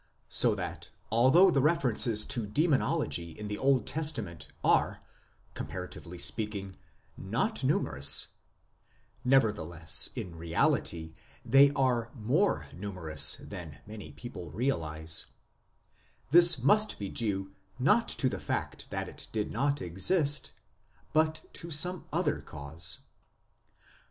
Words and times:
So 0.29 0.55
that 0.55 0.89
although 1.11 1.51
the 1.51 1.61
references 1.61 2.25
to 2.25 2.47
Demonology 2.47 3.37
in 3.37 3.47
the 3.47 3.59
Old 3.59 3.85
Testament 3.85 4.47
are, 4.63 5.03
comparatively 5.53 6.17
speaking, 6.17 6.75
not 7.15 7.63
numerous 7.63 8.29
(nevertheless, 9.23 10.09
in 10.15 10.35
reality, 10.35 11.13
they 11.45 11.69
are 11.75 12.09
more 12.15 12.65
numerous 12.73 13.35
than 13.35 13.79
many 13.85 14.11
people 14.13 14.49
realize), 14.49 15.27
this 16.31 16.57
must 16.57 16.97
be 16.97 17.07
due 17.09 17.51
not 17.77 18.07
to 18.09 18.27
the 18.27 18.39
fact 18.39 18.87
that 18.89 19.07
it 19.07 19.27
did 19.31 19.51
not 19.51 19.83
exist, 19.83 20.51
but 21.13 21.47
to 21.53 21.69
some 21.69 22.05
other 22.11 22.41
cause. 22.41 23.01